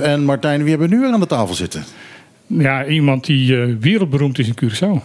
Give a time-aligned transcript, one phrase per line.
[0.00, 1.84] En Martijn, wie hebben we nu weer aan de tafel zitten?
[2.46, 5.04] Ja, iemand die eh, wereldberoemd is in Curaçao.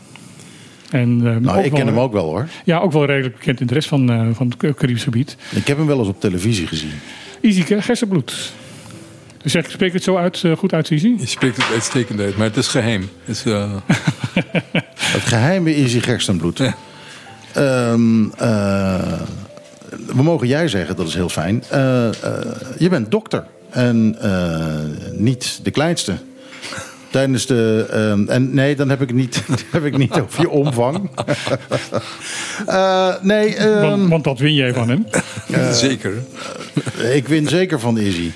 [0.90, 2.48] En, eh, Nou, ik wel- ken hem ook wel hoor.
[2.66, 5.38] Ja, ook wel redelijk bekend in de rest van, eh, van het Caribisch gebied.
[5.56, 6.92] Ik heb hem wel eens op televisie gezien.
[7.42, 8.54] Isike Gessenbloed.
[9.44, 11.16] Zeg, spreek ik het zo uit, eh, goed uit, Isi?
[11.20, 13.10] Je spreekt het uitstekend uit, maar het is geheim.
[13.24, 13.74] Het is, eh,
[15.16, 16.58] Het geheime is je gerstenbloed.
[16.58, 16.76] Ja.
[17.54, 19.22] Ehm, eh,
[20.16, 21.64] we mogen jij zeggen, dat is heel fijn.
[21.70, 22.14] Eh, eh,
[22.80, 26.14] je bent dokter en eh, niet de kleinste.
[27.10, 27.86] Tijdens de.
[27.90, 31.10] ehm, en nee, dan heb ik het niet, heb ik niet over je omvang.
[32.68, 35.06] Eh, nee, ehm, Want, want dat win jij van hem.
[35.74, 36.14] zeker.
[37.14, 38.32] ik win zeker van Izzy.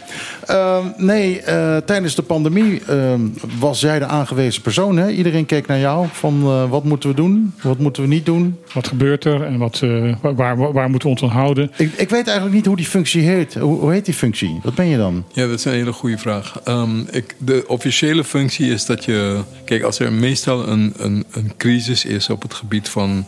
[0.47, 3.21] Ehm, nee, eh, tijdens de pandemie ehm,
[3.59, 4.97] was jij de aangewezen persoon.
[4.97, 5.09] Hè?
[5.09, 8.57] Iedereen keek naar jou van eh, wat moeten we doen, wat moeten we niet doen.
[8.73, 11.71] Wat gebeurt er en wat, eh, waar, waar, waar moeten we ons aan houden?
[11.77, 13.53] Ik, ik weet eigenlijk niet hoe die functie heet.
[13.53, 14.59] Hoe, hoe heet die functie?
[14.63, 15.25] Wat ben je dan?
[15.33, 16.59] Ja, dat is een hele goede vraag.
[16.63, 19.41] Ehm, ik, de officiële functie is dat je.
[19.65, 23.25] Kijk, als er meestal een, een, een crisis is op het gebied van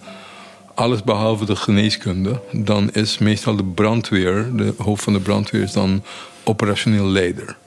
[0.79, 5.71] alles behalve de geneeskunde, dan is meestal de brandweer, de hoofd van de brandweer, is
[5.71, 6.03] dan
[6.43, 7.57] operationeel leider.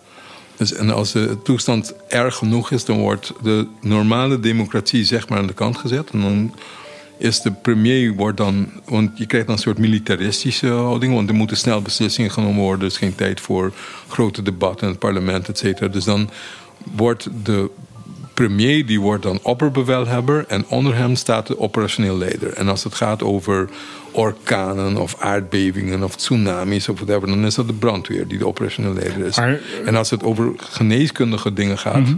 [0.56, 5.38] Dus, en als de toestand erg genoeg is, dan wordt de normale democratie zeg maar
[5.38, 6.10] aan de kant gezet.
[6.10, 6.54] En dan
[7.18, 11.34] is de premier wordt dan, want je krijgt dan een soort militaristische houding, want er
[11.34, 12.80] moeten snel beslissingen genomen worden.
[12.80, 13.72] Er is geen tijd voor
[14.08, 15.88] grote debatten in het parlement, et cetera.
[15.88, 16.30] Dus dan
[16.94, 17.70] wordt de
[18.46, 22.52] premier, die wordt dan opperbevelhebber en onder hem staat de operationeel leider.
[22.52, 23.68] En als het gaat over
[24.10, 28.94] orkanen of aardbevingen of tsunamis of whatever, dan is dat de brandweer die de operationeel
[28.94, 29.36] leider is.
[29.36, 32.08] Maar- en als het over geneeskundige dingen gaat,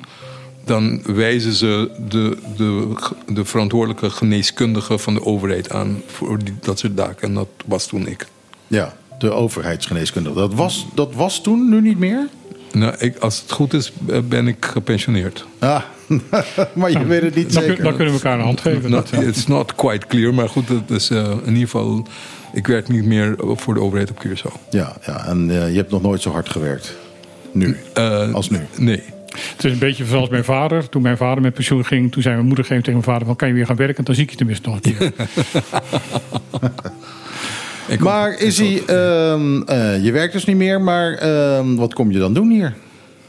[0.65, 2.93] dan wijzen ze de, de,
[3.27, 7.29] de verantwoordelijke geneeskundige van de overheid aan voor die, dat soort taken.
[7.29, 8.27] En dat was toen ik.
[8.67, 10.35] Ja, de overheidsgeneeskundige.
[10.35, 12.29] Dat was, dat was toen, nu niet meer?
[12.73, 15.47] Nou, ik, als het goed is, eh, ben ik gepensioneerd.
[15.59, 15.83] Ah,
[16.75, 17.85] maar je weet het niet Dan, kun- zeker.
[17.85, 18.91] dan kunnen we elkaar een hand geven.
[18.91, 22.07] Not, it's not quite clear, maar goed, het is eh, in ieder geval.
[22.53, 24.71] Ik werk niet meer voor de overheid op Curaçao.
[24.71, 26.97] Ja, ja en eh, je hebt nog nooit zo hard gewerkt.
[27.53, 28.59] Nu, Eh, als nu.
[28.79, 29.03] Nee.
[29.57, 30.89] Het is een beetje zoals mijn vader.
[30.89, 33.49] Toen mijn vader met pensioen ging, toen zei mijn moeder tegen mijn vader: van, Kan
[33.49, 34.05] je weer gaan werken?
[34.05, 35.13] Dan zie ik je tenminste nog een keer.
[37.89, 42.11] Ik Maar is hij, ehm, eh, je werkt dus niet meer, maar ehm, wat kom
[42.11, 42.75] je dan doen hier?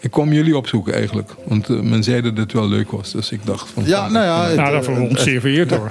[0.05, 1.35] Ik kwam jullie opzoeken eigenlijk.
[1.45, 3.11] Want eh, men zei dat het wel leuk was.
[3.11, 3.83] Dus ik dacht van...
[3.85, 5.89] Ja, nou ja, het, nou, eh, ons zeer vereerd door.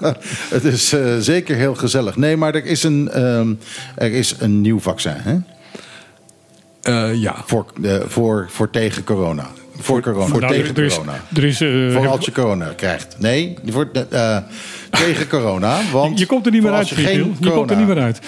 [0.56, 2.16] het is eh, zeker heel gezellig.
[2.16, 3.54] Nee, maar er is een, ehm,
[3.94, 5.36] er is een nieuw vaccin hè?
[6.86, 7.34] Eh, ja.
[7.46, 9.46] Voor, eh, voor, voor tegen corona.
[9.78, 10.38] Voor corona.
[10.38, 11.20] Nou, tegen er, er is, corona.
[11.34, 13.16] er is, eh, Voor als je corona krijgt.
[13.18, 14.38] Nee, voor, eh,
[14.98, 15.78] tegen corona.
[15.92, 17.36] Want je komt er niet meer uit, je geen.
[17.40, 18.20] Je komt er niet meer uit.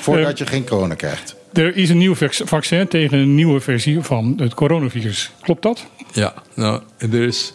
[0.00, 1.36] Voordat je geen corona krijgt.
[1.52, 5.30] Er is een nieuw vac- vaccin tegen een nieuwe versie van het coronavirus.
[5.40, 5.86] Klopt dat?
[6.12, 7.52] Ja, nou, er is...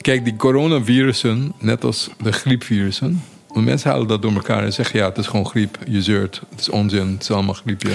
[0.00, 3.22] Kijk, die coronavirussen, net als de griepvirussen...
[3.54, 4.98] Mensen halen dat door elkaar en zeggen...
[4.98, 6.40] ja, het is gewoon griep, je zeurt.
[6.50, 7.90] Het is onzin, het is allemaal griepje.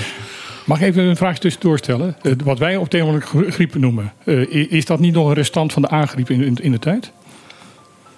[0.66, 2.16] Mag ik even een vraag tussendoor stellen?
[2.22, 4.14] Eh, wat wij op tegenwoordig gr- griep noemen.
[4.24, 7.12] eh, is dat niet nog een restant van de aangriep in, in, in de tijd?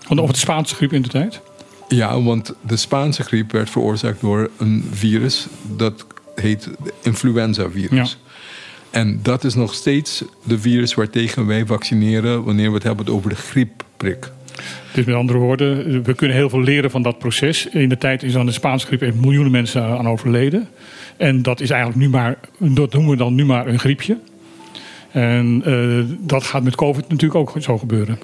[0.08, 1.42] Of de Spaanse griep in de tijd?
[1.90, 5.48] Ja, want de Spaanse griep werd veroorzaakt door een virus...
[5.76, 6.06] dat
[6.36, 6.70] heet
[7.04, 8.18] influenza-virus.
[8.22, 8.30] Ja.
[9.00, 12.44] En dat is nog steeds de virus waartegen wij vaccineren...
[12.44, 14.32] wanneer we het hebben over de griepprik.
[14.94, 17.66] Dus met andere woorden, we kunnen heel veel leren van dat proces.
[17.66, 20.68] In de tijd is aan de Spaanse griep miljoenen mensen aan overleden.
[21.18, 24.18] En dat is eigenlijk nu maar, dat noemen we dan nu maar een griepje.
[25.12, 28.20] En eh, dat gaat met COVID natuurlijk ook zo gebeuren.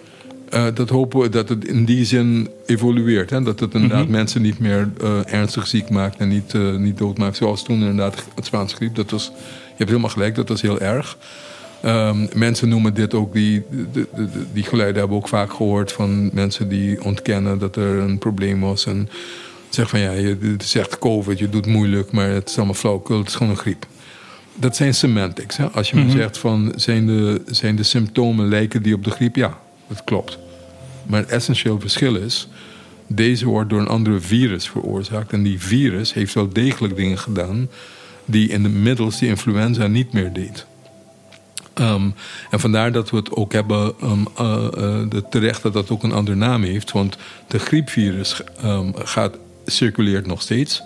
[0.50, 3.30] Eh, dat hopen we dat het in die zin evolueert.
[3.30, 3.42] Hè?
[3.42, 4.12] Dat het inderdaad Mhm.
[4.12, 7.38] mensen niet meer eh, ernstig ziek maakt en niet, eh, niet doodmaakt.
[7.38, 8.96] Zoals toen inderdaad het Spaanse griep.
[8.96, 11.18] Dat was, je hebt helemaal gelijk, dat was heel erg.
[11.82, 14.08] Ehm, mensen noemen dit ook, die, de-
[14.54, 18.60] die geluiden hebben we ook vaak gehoord van mensen die ontkennen dat er een probleem
[18.60, 18.86] was.
[18.86, 19.10] En
[19.70, 23.28] zeggen van ja, je, echt COVID, je doet moeilijk, maar het is allemaal flauwekul, het
[23.28, 23.86] is gewoon een griep.
[24.56, 25.58] Dat zijn semantics.
[25.58, 25.66] Hè?
[25.66, 29.36] Als je me zegt van zijn de, zijn de symptomen lijken die op de griep,
[29.36, 30.38] ja, dat klopt.
[31.06, 32.48] Maar het essentieel verschil is,
[33.08, 35.32] deze wordt door een andere virus veroorzaakt.
[35.32, 37.70] En die virus heeft wel degelijk dingen gedaan
[38.26, 40.66] die in de middels die influenza niet meer deed.
[41.74, 42.10] Ehm,
[42.50, 43.94] en vandaar dat we het ook hebben,
[44.36, 44.68] eh,
[45.10, 46.92] de, terecht dat dat ook een andere naam heeft.
[46.92, 47.18] Want
[47.48, 50.82] de griepvirus ehm, gaat, circuleert nog steeds.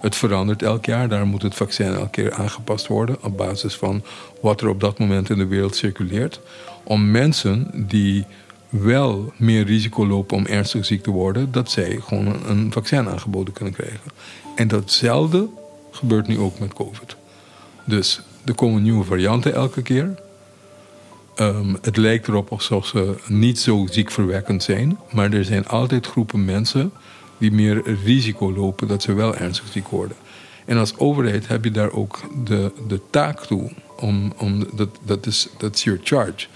[0.00, 1.08] Het verandert elk jaar.
[1.08, 3.16] Daar moet het vaccin elke keer aangepast worden.
[3.22, 4.02] Op basis van
[4.40, 6.40] wat er op dat moment in de wereld circuleert.
[6.82, 8.24] Om mensen die
[8.68, 13.54] wel meer risico lopen om ernstig ziek te worden, dat zij gewoon een, vaccin aangeboden
[13.54, 14.10] kunnen krijgen.
[14.54, 15.48] En datzelfde
[15.90, 17.16] gebeurt nu ook met COVID.
[17.84, 20.14] Dus er komen nieuwe varianten elke keer.
[21.34, 24.98] ehm, het lijkt erop alsof ze niet zo ziekverwekkend zijn.
[25.12, 26.92] Maar er zijn altijd groepen mensen
[27.38, 30.16] die meer risico lopen dat ze wel ernstig ziek worden.
[30.66, 33.70] En als overheid heb je daar ook de, de taak toe.
[34.00, 34.66] Om, om,
[35.04, 36.46] dat, is, is your charge.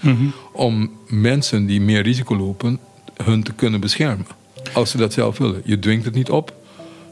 [0.51, 2.79] Om mensen die meer risico lopen,
[3.23, 4.27] hun te kunnen beschermen.
[4.73, 5.61] Als ze dat zelf willen.
[5.65, 6.53] Je dwingt het niet op.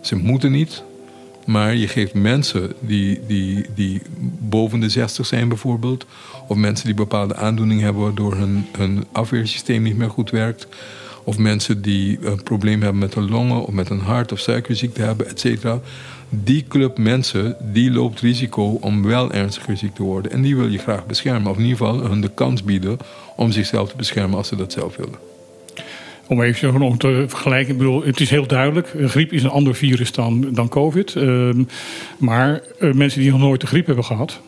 [0.02, 0.84] Ze moeten niet.
[1.46, 4.02] Maar je geeft mensen die, die, die
[4.40, 6.06] boven de 60 zijn bijvoorbeeld...
[6.48, 8.04] of mensen die bepaalde aandoeningen hebben...
[8.04, 10.68] waardoor hun, hun afweersysteem niet meer goed werkt...
[11.24, 13.66] of mensen die een probleem hebben met de longen...
[13.66, 15.82] of met een hart- of suikerziekte hebben, et cetera...
[16.44, 20.32] die club mensen die loopt risico om wel ernstiger ziek te worden.
[20.32, 21.52] En die wil je graag beschermen.
[21.52, 22.98] Of in ieder geval hun de kans bieden
[23.36, 25.16] om zichzelf te beschermen als ze dat zelf willen.
[26.28, 27.72] Om even gewoon te vergelijken.
[27.72, 28.94] Ik bedoel, het is heel duidelijk.
[28.98, 31.16] Griep is een ander virus dan, dan COVID.
[31.16, 31.64] Ehm,
[32.18, 34.42] maar uh, mensen die nog nooit de griep hebben gehad...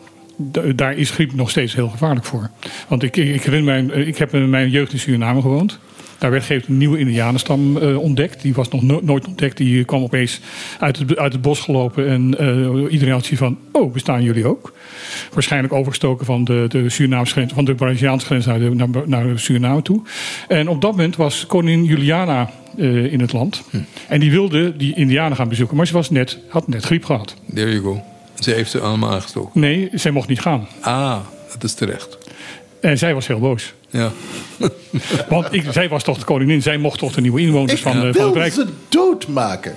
[0.74, 2.50] daar is griep nog steeds heel gevaarlijk voor.
[2.88, 5.78] Want ik, ik, herinner mij, ik heb in mijn jeugd in Suriname gewoond.
[6.18, 8.42] Daar werd gegeven een nieuwe Indianenstam uh, ontdekt.
[8.42, 9.56] Die was nog no nooit ontdekt.
[9.56, 10.40] Die kwam opeens
[10.80, 12.08] uit het, uit het bos gelopen.
[12.08, 14.72] En uh, iedereen had zoiets van: Oh, bestaan jullie ook?
[15.32, 19.38] Waarschijnlijk overgestoken van de, de Surinaamse grens, van de Braziliaanse grens naar, de, naar, naar
[19.38, 20.02] Suriname toe.
[20.48, 23.62] En op dat moment was koningin Juliana uh, in het land.
[23.70, 23.76] Hm.
[24.08, 25.76] En die wilde die Indianen gaan bezoeken.
[25.76, 27.36] Maar ze was net, had net griep gehad.
[27.54, 28.02] There you go.
[28.40, 29.60] Ze heeft ze allemaal aangestoken.
[29.60, 30.66] Nee, zij mocht niet gaan.
[30.80, 31.18] Ah,
[31.52, 32.18] dat is terecht.
[32.80, 33.74] En zij was heel boos.
[33.96, 34.12] Ja.
[35.28, 38.00] Want ik, zij was toch de koningin, zij mocht toch de nieuwe inwoners ik van,
[38.00, 38.52] wil van het Rijk.
[38.52, 39.76] ze doodmaken.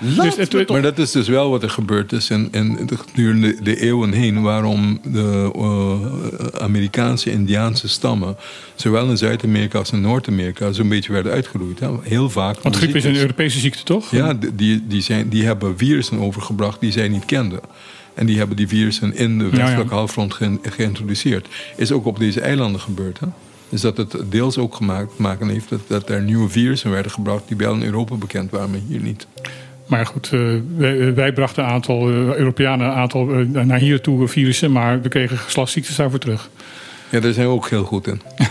[0.00, 3.56] Laat Dus het- Maar dat is dus wel wat er gebeurd is en, en gedurende
[3.62, 4.42] de eeuwen heen...
[4.42, 8.36] waarom de eh, Amerikaanse Indiaanse stammen...
[8.74, 10.72] zowel in Zuid-Amerika als in Noord-Amerika...
[10.72, 11.80] zo'n beetje werden uitgeroeid.
[11.80, 11.88] Hè?
[12.02, 12.62] Heel vaak.
[12.62, 14.10] Want griep is een Europese ziekte, toch?
[14.10, 17.60] Ja, die, die, zijn, die hebben virussen overgebracht die zij niet kenden.
[18.14, 19.96] En die hebben die virussen in de westelijke ja.
[19.96, 21.48] halfrond ge- geïntroduceerd.
[21.76, 23.20] Is ook op deze eilanden gebeurd.
[23.20, 23.26] Hè?
[23.68, 27.12] Dus dat het deels ook gemaakt te maken heeft dat, dat er nieuwe virussen werden
[27.12, 29.26] gebracht die wel in Europa bekend waren, maar hier niet.
[29.86, 30.40] Maar goed, eh,
[30.76, 35.02] wij, wij brachten een aantal eh, Europeanen een aantal eh, naar hier toe virussen, maar
[35.02, 36.50] we kregen geslachtsziektes daarvoor terug.
[37.10, 38.20] Ja, daar zijn we ook heel goed in.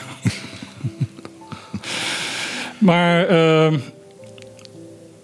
[2.77, 3.73] Maar eh,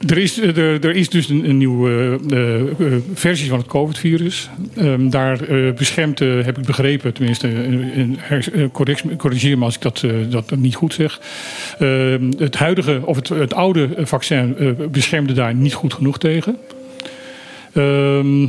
[0.08, 4.50] er, is, er, er is dus een, een nieuwe eh, eh, versie van het COVID-virus.
[4.76, 8.70] Ehm, daar eh, beschermt, eh, heb ik begrepen, tenminste, eh, eh, eh,
[9.18, 11.22] corrigeer me als ik dat, eh, dat niet goed zeg.
[11.80, 16.58] Ehm, het huidige, of het, het oude vaccin eh, beschermde daar niet goed genoeg tegen.
[17.74, 18.48] Ehm,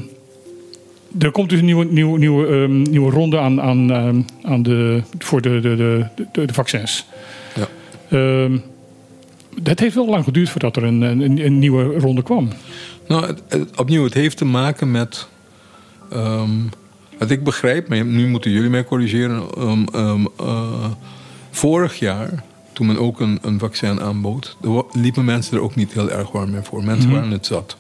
[1.19, 3.93] er komt dus een nieuwe, nieuwe, nieuwe, nieuwe ronde aan, aan,
[4.43, 7.06] aan de, voor de, de, de, de, de vaccins.
[7.55, 8.49] Ja.
[9.62, 12.49] Het heeft wel lang geduurd voordat er een, een, een nieuwe ronde kwam.
[13.09, 15.29] Nou, het- het- opnieuw, het heeft te maken met.
[16.11, 16.51] ehm,
[17.19, 19.43] wat ik begrijp, maar nu moeten jullie mij corrigeren.
[19.56, 20.85] ehm, ehm, eh,
[21.51, 24.56] vorig jaar, toen men ook een, een vaccin aanbood,
[24.93, 26.85] liepen mensen er ook niet heel erg warm mee voor.
[26.85, 27.77] Mensen waren het zat.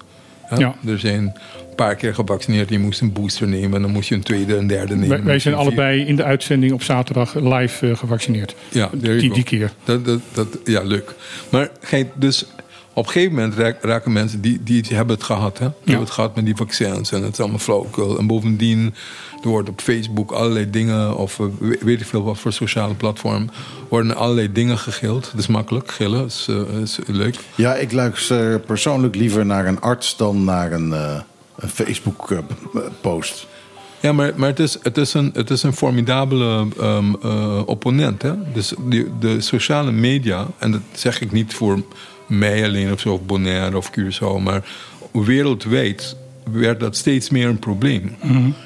[0.54, 0.60] Hè?
[0.60, 0.74] Ja.
[0.86, 4.14] Er zijn een paar keer gevaccineerd, je moest een booster nemen, en dan moest je
[4.14, 5.08] een tweede en derde nemen.
[5.08, 8.54] Wij, wij zijn allebei in de uitzending op zaterdag live eh, gevaccineerd.
[8.68, 9.72] Ja, Die, die keer.
[9.84, 11.14] Dat, dat, dat, ja, leuk.
[11.48, 12.46] Maar kijk, dus
[12.94, 15.58] op een gegeven moment raak- raken mensen die, die hebben het gehad.
[15.58, 15.64] Hè?
[15.66, 18.18] Die hebben het gehad met die vaccins en het is allemaal flauwekul.
[18.18, 18.94] En bovendien,
[19.42, 22.94] er wordt op Facebook allerlei dingen, of eh, we- weet ik veel wat voor sociale
[22.94, 23.50] platform,
[23.88, 25.22] worden allerlei dingen gegild.
[25.30, 27.36] Dat is makkelijk, gillen, is, eh, is leuk.
[27.54, 31.20] Ja, ik luister persoonlijk liever naar een arts dan naar een, eh,
[31.56, 33.46] een Facebook-post.
[34.00, 38.22] Ja, maar, maar het, is, het, is een, het is een formidabele ehm, eh, opponent.
[38.22, 38.32] Hè?
[38.52, 41.82] Dus die, de sociale media, en dat zeg ik niet voor
[42.26, 44.64] mij alleen of zo, of Bonaire of Curaçao, maar
[45.12, 46.16] wereldwijd
[46.52, 48.16] werd dat steeds meer een probleem.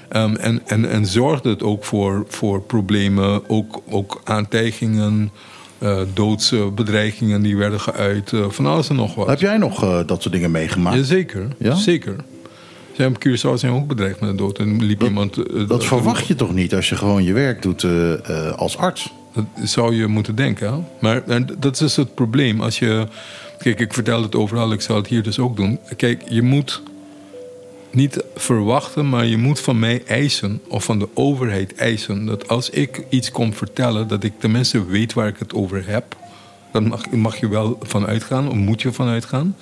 [0.09, 5.31] Ehm, en, en, en zorgde het ook voor, voor problemen, ook, ook aantijgingen,
[5.79, 9.27] eh doodsbedreigingen die werden geuit, eh, van alles en nog wat.
[9.27, 10.97] Heb jij nog eh, dat soort dingen meegemaakt?
[10.97, 11.75] Jazeker, Ja?
[11.75, 12.17] zeker.
[12.97, 14.59] Zijn op Curaçao zijn we ook bedreigd met de dood.
[14.59, 15.37] En liep iemand...
[15.37, 17.87] eh, Dat verwacht je toch niet als je gewoon je werk doet
[18.57, 19.13] als arts?
[19.35, 20.73] Dat zou je moeten denken.
[20.73, 20.79] hè?
[21.01, 22.61] Maar en dat is dus het probleem.
[22.61, 23.07] Als je,
[23.59, 25.79] kijk, ik vertel het overal, ik zal het hier dus ook doen.
[25.97, 26.83] Kijk, je moet
[27.91, 32.71] niet verwachten, maar je moet van mij eisen, of van de overheid eisen, dat als
[32.71, 36.17] ik iets kom vertellen, dat ik tenminste weet waar ik het over heb.
[36.73, 39.57] Daar mag, mag je wel van uitgaan, of moet je van uitgaan.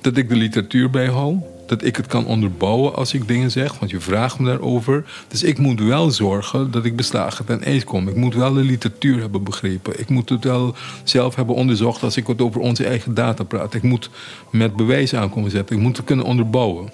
[0.00, 1.36] Dat ik de literatuur bijhoud.
[1.72, 5.04] Dat ik het kan onderbouwen als ik dingen zeg, want je vraagt me daarover.
[5.28, 8.08] Dus ik moet wel zorgen dat ik beslagen ten ijs kom.
[8.08, 10.00] Ik moet wel de literatuur hebben begrepen.
[10.00, 10.74] Ik moet het wel
[11.04, 13.74] zelf hebben onderzocht als ik wat over onze eigen data praat.
[13.74, 14.10] Ik moet
[14.50, 15.76] met bewijs aankomen zetten.
[15.76, 16.92] Ik moet het kunnen onderbouwen.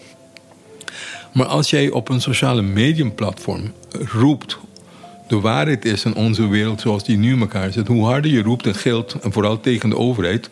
[1.32, 4.58] Maar als jij op een sociale mediumplatform roept
[5.28, 7.86] de waarheid is in onze wereld zoals die nu in elkaar zit.
[7.86, 10.48] Hoe harder je roept en gilt, en vooral tegen de overheid,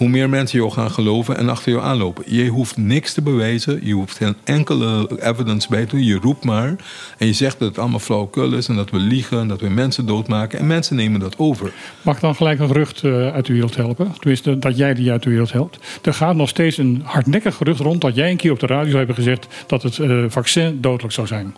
[0.00, 2.24] hoe meer mensen jou gaan geloven en achter jou aanlopen.
[2.26, 6.04] Je hoeft niks te bewijzen, je hoeft geen enkele evidence bij te doen.
[6.04, 6.76] Je roept maar
[7.18, 9.68] en je zegt dat het allemaal flauwekul is en dat we liegen en dat we
[9.68, 10.58] mensen doodmaken.
[10.58, 11.72] En mensen nemen dat over.
[12.02, 14.12] Mag ik dan gelijk een gerucht uh, uit de wereld helpen?
[14.18, 15.78] Tenminste, dat jij die uit de wereld helpt.
[16.02, 18.86] Er gaat nog steeds een hardnekkig gerucht rond dat jij een keer op de radio
[18.86, 21.54] zou hebben gezegd dat het uh, vaccin dodelijk zou zijn.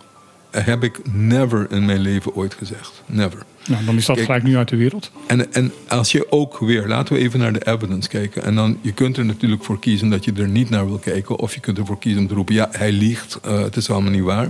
[0.51, 3.03] Heb ik never in mijn leven ooit gezegd.
[3.05, 3.45] Never.
[3.67, 5.11] Nou, dan is dat gelijk nu uit de wereld.
[5.27, 8.43] En, en als je ook weer, laten we even naar de evidence kijken.
[8.43, 11.39] En dan, je kunt er natuurlijk voor kiezen dat je er niet naar wil kijken.
[11.39, 14.11] Of je kunt ervoor kiezen om te roepen, ja, hij liegt, uh, het is allemaal
[14.11, 14.49] niet waar.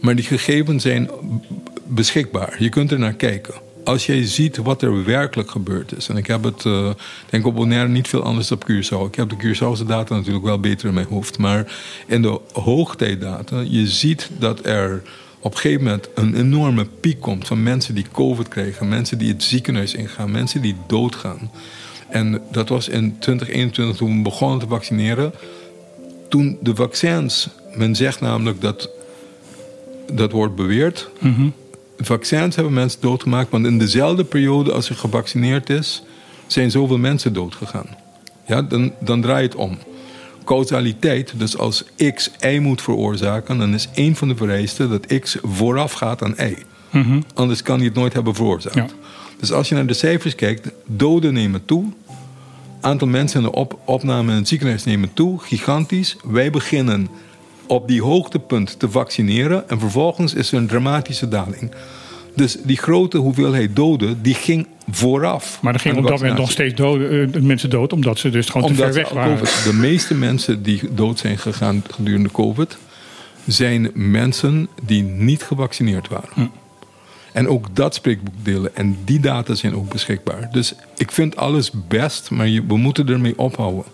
[0.00, 1.10] Maar die gegevens zijn
[1.86, 2.56] beschikbaar.
[2.58, 3.54] Je kunt er naar kijken.
[3.84, 6.08] Als jij ziet wat er werkelijk gebeurd is.
[6.08, 6.90] En ik heb het, uh,
[7.30, 9.06] denk op Bonaire niet veel anders op Curaçao.
[9.06, 11.38] Ik heb de Curaçaose data natuurlijk wel beter in mijn hoofd.
[11.38, 11.72] Maar
[12.06, 15.02] in de hoogtijddata, je ziet dat er
[15.44, 19.32] op een gegeven moment een enorme piek komt van mensen die COVID krijgen, mensen die
[19.32, 21.50] het ziekenhuis ingaan, mensen die doodgaan.
[22.08, 25.32] En dat was in 2021 toen we begonnen te vaccineren.
[26.28, 28.90] Toen de vaccins, men zegt namelijk dat
[30.12, 31.10] dat wordt beweerd.
[31.20, 31.52] Mm
[31.98, 36.02] Vaccins hebben mensen doodgemaakt, want in dezelfde periode als er gevaccineerd is,
[36.46, 37.86] zijn zoveel mensen doodgegaan.
[38.46, 39.78] Ja, dan, dan draai je het om
[40.44, 41.84] causaliteit, dus als
[42.14, 46.34] x y moet veroorzaken, dan is één van de vereisten dat x vooraf gaat aan
[46.36, 46.56] y.
[46.90, 47.20] Mhm.
[47.34, 48.74] Anders kan hij het nooit hebben veroorzaakt.
[48.74, 48.86] Ja.
[49.40, 51.84] Dus als je naar de cijfers kijkt, doden nemen toe.
[52.80, 56.16] Aantal mensen in de op opname in het ziekenhuis nemen toe, gigantisch.
[56.24, 57.08] Wij beginnen
[57.66, 61.70] op die hoogtepunt te vaccineren en vervolgens is er een dramatische daling.
[62.34, 65.58] Dus die grote hoeveelheid doden, die ging vooraf.
[65.62, 68.46] Maar er gingen op dat moment nog steeds doden, uh, mensen dood, omdat ze dus
[68.46, 69.36] gewoon omdat te ver weg waren.
[69.36, 72.78] COVID, de meeste mensen die dood zijn gegaan gedurende COVID,
[73.46, 76.30] zijn mensen die niet gevaccineerd waren.
[76.34, 76.46] Hm.
[77.32, 78.76] En ook dat spreekboek delen.
[78.76, 80.48] En die data zijn ook beschikbaar.
[80.52, 83.84] Dus ik vind alles best, maar je, we moeten ermee ophouden.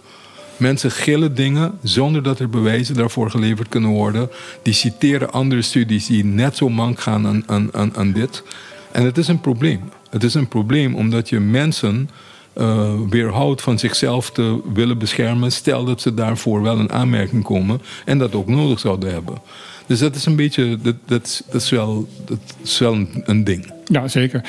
[0.57, 4.31] Mensen gillen dingen zonder dat er bewijzen daarvoor geleverd kunnen worden.
[4.63, 8.43] Die citeren andere studies die net zo mank gaan aan, aan, aan, aan dit.
[8.93, 9.81] En het is een probleem.
[10.11, 12.11] Het is een probleem omdat je mensen
[12.59, 15.53] uh, weerhoudt van zichzelf te willen beschermen.
[15.53, 19.35] Stel dat ze daarvoor wel een aanmerking komen en dat ook nodig zouden hebben.
[19.87, 23.45] Dus dat is een beetje, dat, dat, dat is wel, dat is wel een, een
[23.45, 23.73] ding.
[23.85, 24.45] Ja, zeker.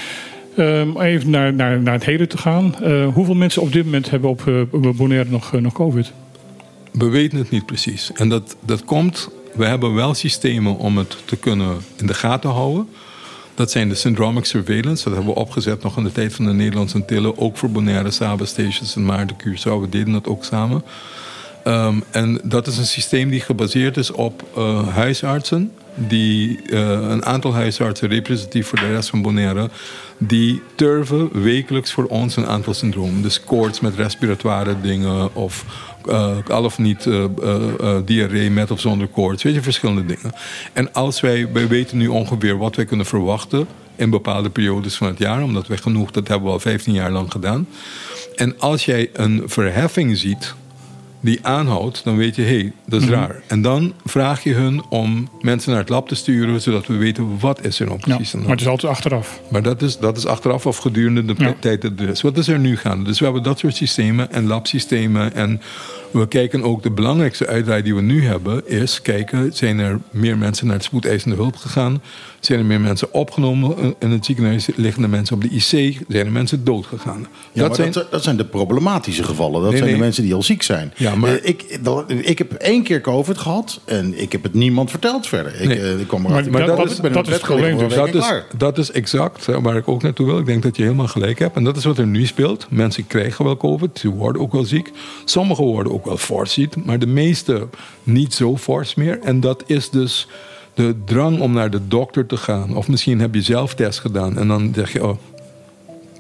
[0.57, 2.75] Um, even naar, naar, naar het heden te gaan.
[2.83, 6.11] Uh, hoeveel mensen op dit moment hebben op, uh, op Bonaire nog, nog COVID?
[6.91, 8.11] We weten het niet precies.
[8.13, 12.49] En dat, dat komt, we hebben wel systemen om het te kunnen in de gaten
[12.49, 12.87] houden.
[13.55, 15.03] Dat zijn de syndromic surveillance.
[15.03, 17.37] Dat hebben we opgezet nog in de tijd van de Nederlandse Antillen.
[17.37, 19.81] Ook voor Bonaire, Saba Stations en Maarten, Curaçao.
[19.81, 20.83] We deden dat ook samen.
[21.67, 25.71] Um, en dat is een systeem die gebaseerd is op uh, huisartsen.
[25.95, 29.69] Die, uh, een aantal huisartsen, representatief voor de rest van Bonaire,
[30.17, 33.21] die turven wekelijks voor ons een aantal syndromen.
[33.21, 35.65] Dus koorts met respiratoire dingen of
[36.05, 37.25] uh, al of niet uh,
[38.05, 39.43] diarree met of zonder koorts.
[39.43, 40.33] Weet je, verschillende dingen.
[40.73, 45.07] En als wij, wij weten nu ongeveer wat wij kunnen verwachten in bepaalde periodes van
[45.07, 47.67] het jaar, omdat wij genoeg, dat hebben we al 15 jaar lang gedaan.
[48.35, 50.53] En als jij een verheffing ziet
[51.21, 53.15] die aanhoudt, dan weet je, hé, hey, dat is Mhm.
[53.15, 53.41] raar.
[53.47, 57.39] En dan vraag je hun om mensen naar het lab te sturen, zodat we weten
[57.39, 59.41] wat is er nou Ja, precies aan de maar het is altijd achteraf.
[59.51, 61.53] maar dat is, dat is achteraf of gedurende de Ja.
[61.59, 62.21] tijd dat er is.
[62.21, 63.03] Wat is er nu gaande?
[63.05, 65.33] Dus we hebben dat soort systemen en labsystemen.
[65.33, 65.61] En
[66.11, 68.67] we kijken ook, de belangrijkste uitdraai die we nu hebben...
[68.69, 72.01] is kijken, zijn er meer mensen naar de spoedeisende hulp gegaan?
[72.39, 74.67] Zijn er meer mensen opgenomen in het ziekenhuis?
[74.75, 76.01] Liggen er mensen op de IC?
[76.07, 77.19] Zijn er mensen dood gegaan?
[77.19, 77.27] Ja,
[77.59, 79.61] dat maar zijn, dat, dat zijn de problematische gevallen.
[79.61, 79.93] Dat Nee, zijn nee.
[79.93, 80.93] de mensen die al ziek zijn.
[80.95, 81.79] Ja, maar- Eh, ik,
[82.21, 85.61] ik heb één keer COVID gehad en ik heb het niemand verteld verder.
[85.61, 85.79] Ik, Nee.
[85.81, 86.51] eh, ik kwam Maar erachter.
[86.51, 89.75] dat- in is- dat is het probleem een dat, is, dat is exact hè, waar
[89.75, 90.37] ik ook naartoe wil.
[90.39, 91.55] Ik denk dat je helemaal gelijk hebt.
[91.55, 92.67] En dat is wat er nu speelt.
[92.69, 94.91] Mensen krijgen wel COVID, ze worden ook wel ziek.
[95.25, 97.67] Sommigen worden ook wel fors ziek, maar de meeste
[98.03, 99.19] niet zo fors meer.
[99.23, 100.27] En dat is dus
[100.73, 102.75] de drang om naar de dokter te gaan.
[102.75, 105.03] Of misschien heb je zelf test gedaan en dan zeg je...
[105.07, 105.17] Oh,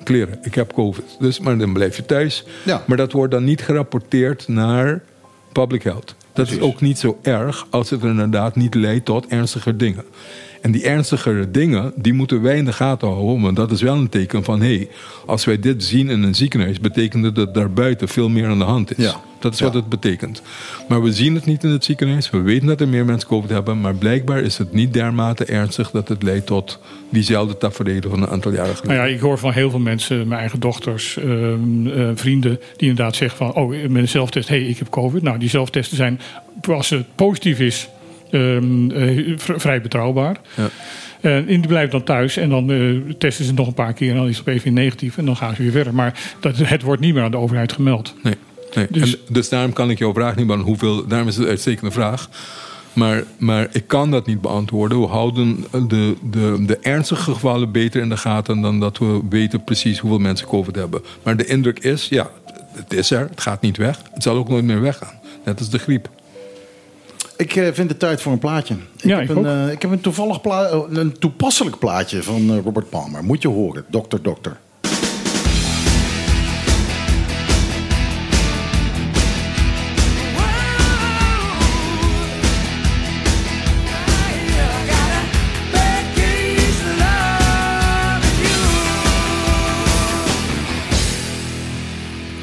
[0.03, 1.15] kleren, ik heb COVID.
[1.19, 2.43] Dus, maar dan blijf je thuis.
[2.65, 2.83] Ja.
[2.87, 5.03] Maar dat wordt dan niet gerapporteerd naar
[5.51, 6.15] public health.
[6.33, 10.03] Dat is ook niet zo erg als het inderdaad niet leidt tot ernstiger dingen.
[10.61, 13.41] En die ernstigere dingen, die moeten wij in de gaten houden.
[13.41, 14.87] Want dat is wel een teken van, hé, hey,
[15.25, 16.79] als wij dit zien in een ziekenhuis...
[16.79, 19.05] betekent het dat daarbuiten veel meer aan de hand is.
[19.05, 19.21] Ja.
[19.39, 19.65] Dat is Ja.
[19.65, 20.41] wat het betekent.
[20.87, 22.29] Maar we zien het niet in het ziekenhuis.
[22.29, 23.81] We weten dat er meer mensen COVID hebben.
[23.81, 25.91] Maar blijkbaar is het niet dermate ernstig...
[25.91, 28.95] dat het leidt tot diezelfde tafereelen van een aantal jaren geleden.
[28.97, 32.89] Nou ja, ik hoor van heel veel mensen, mijn eigen dochters, ehm, eh, vrienden, die
[32.89, 35.21] inderdaad zeggen van, oh, met een zelftest, hé, hey, ik heb COVID.
[35.21, 36.19] Nou, die zelftesten zijn,
[36.67, 37.89] als het positief is,
[38.31, 40.35] ehm, eh, vrij betrouwbaar.
[40.55, 40.69] Ja.
[41.21, 44.15] En die blijft dan thuis en dan uh, testen ze nog een paar keer en
[44.15, 45.93] dan is het op even negatief en dan gaan ze weer verder.
[45.93, 48.15] Maar dat, het wordt niet meer aan de overheid gemeld.
[48.23, 48.35] Nee,
[48.75, 48.87] nee.
[48.89, 50.79] Dus, dus daarom kan ik jouw vraag niet beantwoorden.
[50.87, 52.29] Hoeveel, daarom is het een uitstekende vraag.
[52.93, 55.01] Maar, maar ik kan dat niet beantwoorden.
[55.01, 59.63] We houden de, de, de ernstige gevallen beter in de gaten dan dat we weten
[59.63, 61.01] precies hoeveel mensen COVID hebben.
[61.23, 62.29] Maar de indruk is, ja,
[62.73, 64.01] het is er, het gaat niet weg.
[64.13, 65.19] Het zal ook nooit meer weggaan.
[65.45, 66.09] Net als de griep.
[67.37, 68.73] Ik uh, vind het tijd voor een plaatje.
[68.73, 72.59] Ik, ja, heb, ik, een, uh, ik heb een, toevallig pla een toepasselijk plaatje van
[72.63, 73.23] Robert Palmer.
[73.23, 74.57] Moet je horen, dokter, dokter.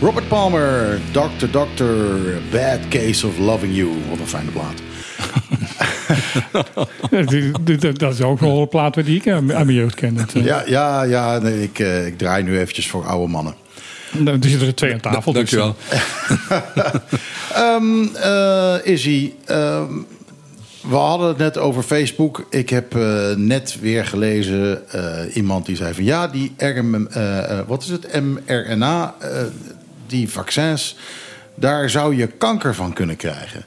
[0.08, 1.50] Robert Palmer, Dr.
[1.50, 1.88] Doctor,
[2.50, 3.90] Bad Case of Loving You.
[4.08, 4.82] Wat een fijne plaat.
[7.98, 10.18] dat is ook wel een plaat die ik aan mijn jeugd ken.
[10.18, 10.44] Eh.
[10.44, 13.54] Ja, ja, ja nee, ik, eh, ik draai nu eventjes voor oude mannen.
[14.12, 15.32] Nou, er zitten er twee aan tafel.
[15.32, 15.76] Dankjewel.
[17.56, 20.06] um, uh, Izzy, um,
[20.88, 22.46] we hadden het net over Facebook.
[22.50, 27.60] Ik heb uh, net weer gelezen uh, iemand die zei van ja, die RM, uh,
[27.66, 29.14] wat is het, mRNA,
[30.08, 30.96] die vaccins,
[31.54, 33.64] daar zou je kanker van kunnen krijgen.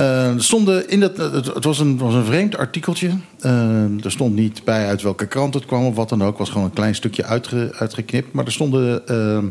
[0.00, 3.10] Uh, stonden in dat, het, was, een, was een vreemd artikeltje.
[3.40, 6.28] Uh, er stond niet bij uit welke krant het kwam of wat dan ook.
[6.28, 8.32] Het was gewoon een klein stukje uitge, uitgeknipt.
[8.32, 9.50] Maar er stonden uh,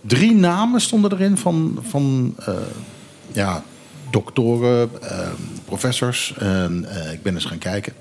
[0.00, 2.34] drie namen stonden erin van, van
[3.32, 3.62] ja,
[4.10, 4.90] doktoren,
[5.64, 6.34] professors.
[7.12, 7.92] ik ben eens gaan kijken.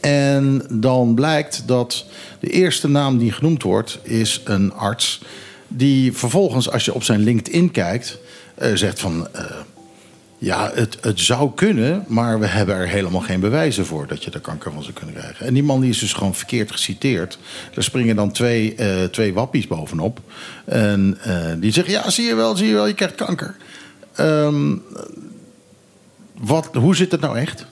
[0.00, 2.04] En dan blijkt dat
[2.40, 5.20] de eerste naam die genoemd wordt, is een arts
[5.68, 8.18] die vervolgens, als je op zijn LinkedIn kijkt,
[8.62, 9.28] uh, zegt van.
[9.34, 9.42] Uh,
[10.38, 14.30] ja, het, het zou kunnen, maar we hebben er helemaal geen bewijzen voor dat je
[14.30, 15.46] er kanker van zou kunnen krijgen.
[15.46, 17.38] En die man die is dus gewoon verkeerd geciteerd.
[17.74, 20.20] Daar springen dan twee, uh, twee wappies bovenop.
[20.64, 21.18] En
[21.60, 23.56] die zeggen: Ja, zie je wel, zie je wel, je krijgt kanker.
[24.20, 24.82] Um,
[26.40, 27.66] wat, hoe zit het nou echt?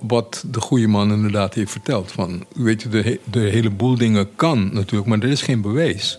[0.00, 2.12] wat de goede man inderdaad heeft verteld.
[2.12, 6.18] Van, weet je, de, de hele boel dingen kan natuurlijk, maar er is geen bewijs.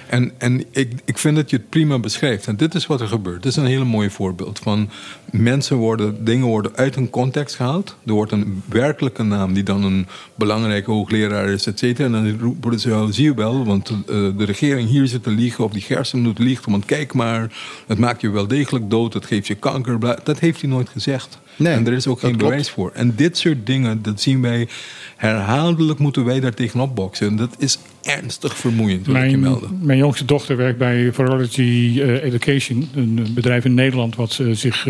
[0.11, 2.47] En, en ik, ik vind dat je het prima beschrijft.
[2.47, 3.43] En dit is wat er gebeurt.
[3.43, 4.89] Dit is een hele mooi voorbeeld van
[5.31, 7.95] mensen worden, dingen worden uit hun context gehaald.
[8.05, 12.05] Er wordt een werkelijke naam die dan een belangrijke hoogleraar is, et cetera.
[12.05, 13.95] En dan worden ze, zie je wel, want uh,
[14.37, 16.65] de regering hier zit te liegen of die doet liegt.
[16.65, 17.51] Want kijk maar,
[17.87, 19.99] het maakt je wel degelijk dood, het geeft je kanker.
[20.23, 21.39] Dat heeft hij nooit gezegd.
[21.55, 22.91] Nee, en er is ook geen bewijs voor.
[22.93, 24.67] En dit soort dingen, dat zien wij
[25.15, 27.27] herhaaldelijk moeten wij daar tegenop boksen.
[27.27, 29.79] En dat is ernstig vermoeiend, wil mijn, ik je melden.
[29.81, 31.61] Mijn jongste dochter werkt bij Virology
[31.95, 34.87] uh, Education, een bedrijf in Nederland wat uh, zich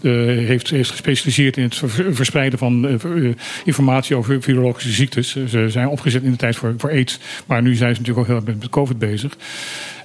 [0.00, 2.98] heeft, gespecialiseerd in het verspreiden van
[3.64, 5.36] informatie over virologische ziektes.
[5.48, 8.46] Ze zijn opgezet in de tijd voor, AIDS, maar nu zijn ze natuurlijk ook heel
[8.46, 9.36] erg met COVID bezig.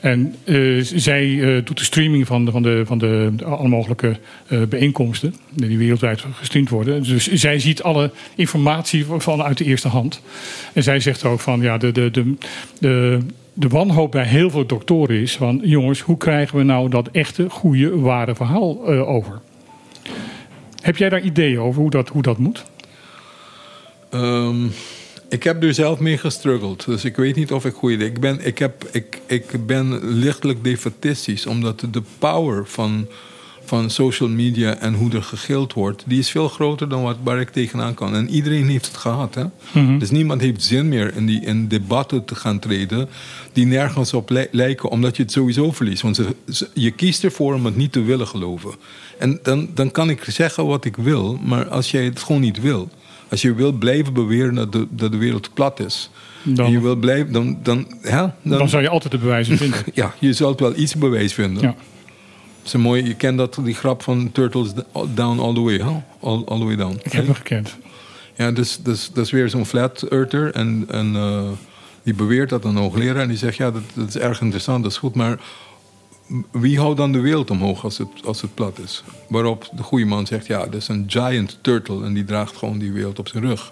[0.02, 0.36] En
[0.82, 4.18] zij doet de streaming van de, van de, van de, alle mogelijke
[4.70, 7.04] bijeenkomsten die wereldwijd gestreamd worden.
[7.04, 10.22] Dus zij ziet alle informatie vanuit de eerste hand.
[10.74, 12.36] En zij zegt ook van ja, de, de, de,
[12.80, 13.20] de,
[13.54, 17.50] de wanhoop bij heel veel doktoren is van jongens, hoe krijgen we nou dat echte,
[17.50, 19.40] goede, ware verhaal over?
[20.82, 22.66] Heb jij daar ideeën over hoe dat, hoe dat moet?
[24.12, 24.72] Um
[25.32, 26.86] ik heb er zelf mee gestruggeld.
[26.86, 28.46] Dus ik weet niet of ik goed ik ben.
[28.46, 31.46] Ik, heb, ik, ik ben lichtelijk defatistisch.
[31.46, 33.08] Omdat de power van,
[33.72, 36.04] van social media en hoe er gegild wordt...
[36.08, 38.16] die is veel groter dan wat, waar ik tegenaan kan.
[38.16, 39.36] En iedereen heeft het gehad.
[39.36, 39.44] Hè?
[39.72, 39.98] Mhm.
[39.98, 43.10] Dus niemand heeft zin meer in, die, in debatten te gaan treden...
[43.54, 46.02] die nergens op lijken, omdat je het sowieso verliest.
[46.02, 46.22] Want
[46.74, 48.72] je kiest ervoor om het niet te willen geloven.
[49.20, 51.40] En dan, dan kan ik zeggen wat ik wil.
[51.44, 52.90] Maar als jij het gewoon niet wil
[53.32, 56.10] als je wil blijven beweren dat de, dat de wereld plat is.
[56.44, 59.58] Dan, en je wil blijven, dan, dan, ja, dan, dan zou je altijd de bewijzen
[59.58, 59.80] vinden.
[59.94, 61.64] ja, je zult wel iets bewijs vinden.
[61.64, 61.76] Ja.
[62.64, 64.72] Is mooi, je kent dat, die grap van Turtles
[65.14, 65.96] Down All the Way, huh?
[66.20, 67.00] all, all the way down.
[67.04, 67.78] Ik heb hem gekend.
[68.36, 70.54] Ja, dus, dus, dat is weer zo'n flat earther.
[70.54, 71.50] En, en uh,
[72.04, 73.22] die beweert dat een hoogleraar.
[73.22, 75.16] En die zegt, ja, dat, dat is erg interessant, dat is goed.
[75.16, 75.40] Maar
[76.52, 79.04] wie houdt dan de wereld omhoog als het, als het plat is?
[79.28, 82.78] Waarop de goede man zegt, ja, dat is een giant turtle en die draagt gewoon
[82.78, 83.72] die wereld op zijn rug.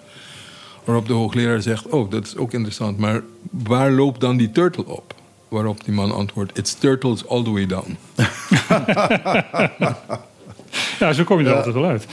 [0.84, 4.86] Waarop de hoogleraar zegt, oh, dat is ook interessant, maar waar loopt dan die turtle
[4.86, 5.16] op?
[5.50, 7.98] Waarop die man antwoordt, it's turtles all the way down.
[11.00, 12.06] ja, zo kom je er altijd wel uit.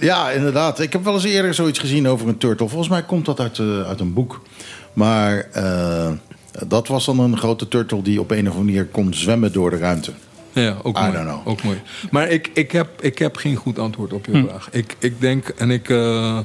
[0.00, 0.80] Ja, inderdaad.
[0.80, 2.68] Ik heb wel eens eerder zoiets gezien over een turtle.
[2.68, 4.42] Volgens mij komt dat uit, uh, uit een boek.
[4.92, 5.48] Maar...
[5.56, 6.10] Uh,
[6.66, 9.70] dat was dan een grote turtle die op een of andere manier kon zwemmen door
[9.70, 10.12] de ruimte.
[10.52, 11.12] Ja, ook I mooi.
[11.12, 11.48] don't know.
[11.48, 11.80] Ook mooi.
[12.10, 14.46] Maar ik, ik, heb, ik heb geen goed antwoord op je Hm.
[14.46, 14.68] vraag.
[14.72, 15.88] Ik, ik denk, en ik.
[15.90, 16.38] eh,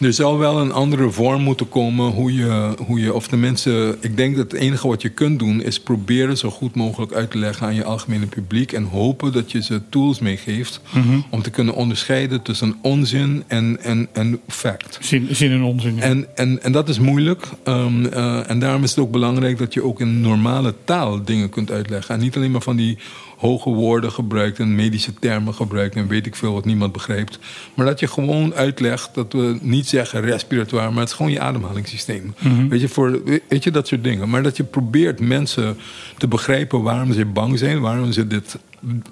[0.00, 3.96] er zou wel een andere vorm moeten komen hoe je, hoe je, of de mensen.
[4.00, 7.30] Ik denk dat het enige wat je kunt doen is proberen zo goed mogelijk uit
[7.30, 8.72] te leggen aan je algemene publiek.
[8.72, 11.18] En hopen dat je ze tools meegeeft Mhm.
[11.30, 14.98] om te kunnen onderscheiden tussen onzin en, en, en fact.
[15.00, 15.96] Zin, zin en onzin.
[15.96, 16.02] ja.
[16.02, 17.46] En, en, en dat is moeilijk.
[17.64, 21.48] Ehm, eh, en daarom is het ook belangrijk dat je ook in normale taal dingen
[21.48, 22.14] kunt uitleggen.
[22.14, 22.98] En niet alleen maar van die
[23.38, 27.38] hoge woorden gebruikt en medische termen gebruikt en weet ik veel wat niemand begrijpt.
[27.74, 31.40] Maar dat je gewoon uitlegt dat we niet zeggen respiratoire, maar het is gewoon je
[31.40, 32.34] ademhalingssysteem.
[32.68, 34.28] Weet, je, voor, weet je, dat soort dingen.
[34.28, 35.76] Maar dat je probeert mensen
[36.16, 38.58] te begrijpen waarom ze bang zijn, waarom ze dit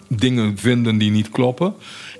[0.08, 1.74] dingen vinden die niet kloppen.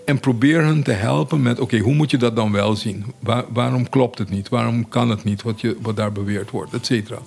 [0.05, 3.05] En probeer hen te helpen met, oké, hoe moet je dat dan wel zien?
[3.21, 4.49] Waar- waarom klopt het niet?
[4.49, 7.19] Waarom kan het niet wat, je, wat daar beweerd wordt, et cetera.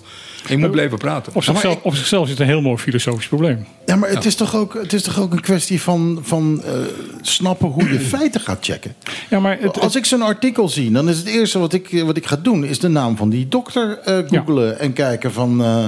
[0.46, 1.34] En je moet blijven praten.
[1.34, 3.66] op, zichzelf, op zichzelf is het een heel mooi filosofisch probleem.
[3.86, 6.72] Ja, maar het, is toch ook, het is toch ook een kwestie van, van eh,
[7.20, 8.94] snappen hoe je feiten gaat checken.
[9.30, 12.16] Ja, maar het, Als ik zo'n artikel zie, dan is het eerste wat ik, wat
[12.16, 12.64] ik ga doen...
[12.64, 15.62] is de naam van die dokter eh googelen en kijken van...
[15.64, 15.86] eh,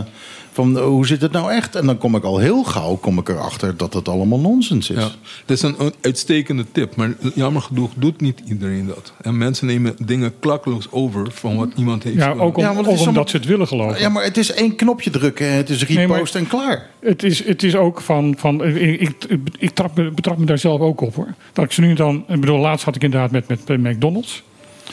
[0.52, 1.74] van eh, hoe zit het nou echt?
[1.74, 4.96] En dan kom ik al heel gauw kom ik erachter dat het allemaal nonsens is.
[4.96, 5.10] Ja,
[5.46, 6.96] dat is een uitstekende tip.
[6.96, 9.12] Maar jammer genoeg doet niet iedereen dat.
[9.22, 12.40] En mensen nemen dingen klakkeloos over van wat iemand heeft ja, gedaan.
[12.40, 14.00] ook, om, Ja, ook omdat ze het willen geloven.
[14.00, 16.86] Ja, maar het is één knopje drukken en het is repost maar- en klaar.
[17.00, 18.34] Het is, het is ook van.
[18.38, 19.12] van ik, ik,
[19.58, 21.34] ik trap me, betrap me daar zelf ook op hoor.
[21.52, 22.24] Dat ik ze nu en dan.
[22.28, 24.42] Ik bedoel, laatst had ik inderdaad met, met, met McDonald's.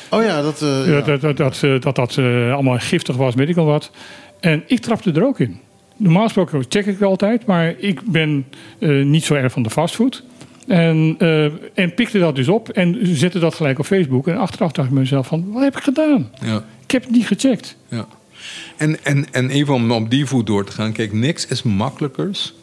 [0.10, 0.62] Oh ja, dat...
[0.62, 0.92] eh, Ja.
[0.94, 1.02] ja.
[1.02, 3.92] Dat dat, dat, eh, dat, dat eh, allemaal giftig was, weet ik al wat.
[4.40, 5.60] En ik trapte er ook in.
[5.98, 8.46] Normaal gesproken check ik altijd, maar ik ben
[8.80, 10.24] eh, niet zo erg van de fastfood.
[10.68, 14.28] En, eh, en pikte dat dus op en zette dat gelijk op Facebook.
[14.28, 16.30] En achteraf dacht ik mezelf van, wat heb ik gedaan?
[16.42, 17.76] Ja, Ik heb het niet gecheckt.
[17.88, 18.08] ja.
[18.78, 20.92] En, en, en even om op die voet door te gaan.
[20.92, 22.54] Kijk, niks is makkelijkers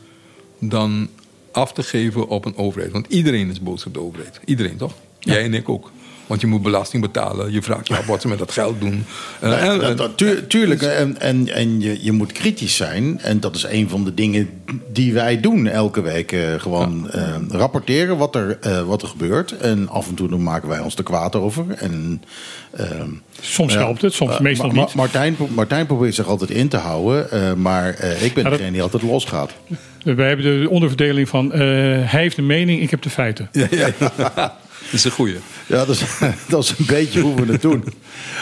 [0.59, 1.09] dan
[1.53, 2.93] af te geven op een overheid.
[2.93, 4.41] Want iedereen is boos op de overheid.
[4.45, 4.95] Iedereen, toch?
[5.21, 5.93] Jij en ik ook.
[6.27, 7.53] Want je moet belasting betalen.
[7.53, 9.05] Je vraagt je af wat ze met dat geld doen.
[9.41, 13.21] Eh, Dat- dat- tuur- tuurlijk, en, en, en je, je moet kritisch zijn.
[13.21, 14.49] En dat is een van de dingen
[14.93, 16.33] die wij doen elke week.
[16.33, 19.57] eh, gewoon eh, rapporteren wat er, eh, wat er gebeurt.
[19.57, 21.65] En af en toe dan maken wij ons er kwaad over.
[21.79, 22.23] En,
[22.77, 23.09] ehm,
[23.41, 24.95] Soms helpt het, soms eh, meestal Ma- Ma- niet.
[24.95, 27.31] Martijn, Martijn probeert zich altijd in te houden.
[27.31, 29.53] eh, maar eh, ik ben Ja, dat- degene die altijd losgaat.
[30.03, 33.49] Wij hebben de onderverdeling van eh, hij heeft een mening, ik heb de feiten.
[33.53, 33.91] Ja, ja,
[34.93, 35.37] is een goeie.
[35.67, 36.03] Ja, dat is,
[36.49, 37.85] dat is een beetje hoe we het doen.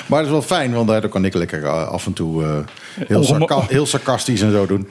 [0.07, 2.59] Maar het is wel fijn, want daardoor kan ik lekker eh, af en toe eh,
[3.07, 4.89] heel, sarca- heel sarcastisch en zo doen.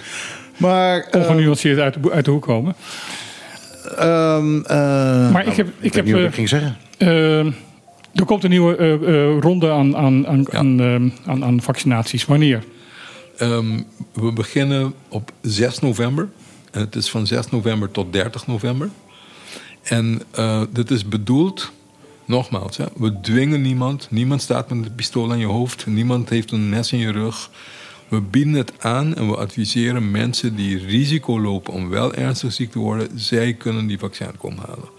[0.58, 2.76] Maar, eh, Ongenuanceerd uit de, uit de hoek komen.
[3.98, 6.78] ehm, eh, Maar ik heb- ik heb, niet wat ik ging zeggen.
[6.98, 7.46] Eh,
[8.14, 10.58] er komt een nieuwe eh, eh, ronde aan, aan, aan, Ja.
[10.58, 12.26] aan, aan, aan vaccinaties.
[12.26, 12.64] Wanneer?
[13.38, 13.80] Ehm,
[14.14, 16.28] we beginnen op 6 november.
[16.72, 18.90] En het is van 6 november tot 30 november.
[19.84, 21.72] En eh, dit is bedoeld,
[22.26, 24.08] nogmaals, hè, we dwingen niemand.
[24.10, 25.86] Niemand staat met een pistool aan je hoofd.
[25.86, 27.50] Niemand heeft een mes in je rug.
[28.08, 32.72] We bieden het aan en we adviseren mensen die risico lopen om wel ernstig ziek
[32.72, 33.20] te worden.
[33.20, 34.90] Zij kunnen die vaccin komen halen.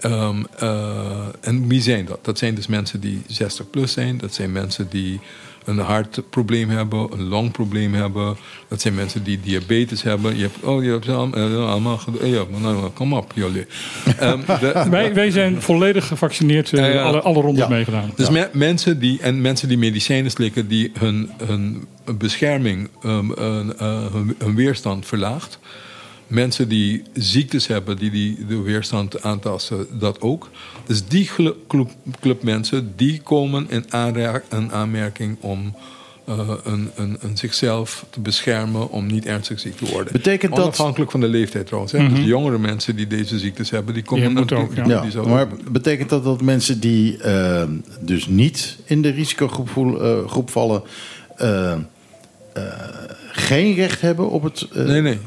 [0.00, 2.24] Ehm, eh, en wie zijn dat?
[2.24, 4.18] Dat zijn dus mensen die 60 plus zijn.
[4.18, 5.20] Dat zijn mensen die
[5.68, 8.36] een hartprobleem hebben, een longprobleem hebben.
[8.68, 10.36] Dat zijn mensen die diabetes hebben.
[10.36, 13.66] Je hebt, oh, je hebt allemaal, eh, allemaal ged- ja, nou, kom op, jullie.
[14.60, 17.02] De- Wij, wij zijn volledig gevaccineerd, eh, Ja, ja.
[17.02, 17.68] Alle, alle rondes Ja.
[17.70, 18.12] meegedaan.
[18.16, 21.86] dus me- mensen die, en mensen die medicijnen slikken, die hun, hun
[22.18, 25.58] bescherming, een, eh, hun, hun weerstand verlaagt.
[26.28, 30.50] Mensen die ziektes hebben die, die de weerstand aantasten, dat ook.
[30.86, 31.30] Dus die
[31.68, 33.84] club, club mensen, die komen in,
[34.50, 35.74] in aanmerking om
[36.24, 40.12] eh, een, een, een zichzelf te beschermen om niet ernstig ziek te worden.
[40.12, 41.92] Betekent dat- Onafhankelijk van de leeftijd trouwens.
[41.92, 42.08] Hè?
[42.08, 44.84] Dus jongere mensen die deze ziektes hebben, die komen Die moeten ook, ja.
[44.86, 47.62] Ja, die zouden maar ook betekent dat dat mensen die eh,
[48.00, 49.68] dus niet in de risicogroep
[50.00, 50.82] eh, groep vallen...
[53.38, 54.68] geen recht hebben op het...
[54.72, 55.18] eh, Nee, nee,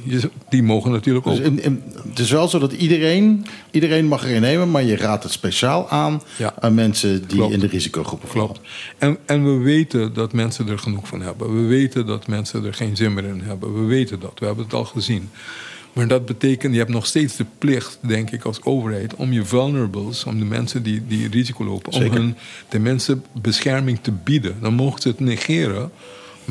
[0.49, 1.35] die mogen natuurlijk ook.
[1.35, 4.95] Dus in, in- het is wel zo dat iedereen, iedereen mag erin nemen, maar je
[4.95, 6.53] raadt het speciaal aan Ja.
[6.59, 7.53] aan mensen die Klopt.
[7.53, 8.45] in de risicogroepen vallen.
[8.47, 8.61] Klopt.
[8.97, 11.61] En, en we weten dat mensen er genoeg van hebben.
[11.61, 13.79] We weten dat mensen er geen zin meer in hebben.
[13.81, 14.33] We weten dat.
[14.39, 15.29] We hebben het al gezien.
[15.93, 19.15] Maar dat betekent, je hebt nog steeds de plicht, denk ik, als overheid...
[19.15, 21.93] om je vulnerables, om de mensen die, die risico lopen...
[21.93, 22.09] Zeker.
[22.09, 22.35] om hun
[22.69, 24.55] de mensen bescherming te bieden.
[24.61, 25.91] Dan mogen ze het negeren...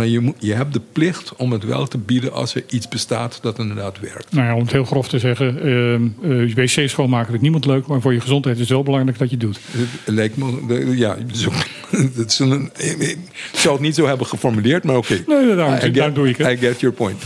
[0.00, 3.38] Maar je, je hebt de plicht om het wel te bieden als er iets bestaat
[3.42, 4.32] dat inderdaad werkt.
[4.32, 7.86] Nou ja, om het heel grof te zeggen, eh, je wc schoonmaken vindt niemand leuk,
[7.86, 9.58] maar voor je gezondheid is het wel belangrijk dat je het doet.
[10.04, 11.50] Het lijkt me, ja, zo,
[12.16, 13.18] het is een, ik
[13.52, 15.22] zou het niet zo hebben geformuleerd, maar oké.
[15.26, 16.52] Nee, daarom- I get- doe ik het.
[16.52, 17.22] I get your point.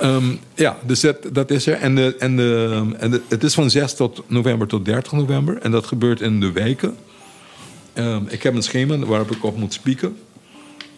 [0.00, 0.24] Ehm,
[0.54, 1.74] ja, dus dat, dat is er.
[1.74, 5.58] En, de, en, de, en de, het is van 6 tot november tot 30 november.
[5.62, 6.96] En dat gebeurt in de wijken.
[7.92, 10.16] Ehm, ik heb een schema waarop ik op moet spieken.